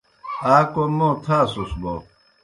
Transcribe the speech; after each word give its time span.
آ 0.53 0.55
کوْم 0.73 0.91
موں 0.97 1.13
تھاسُس 1.23 1.71
بوْ 1.81 1.95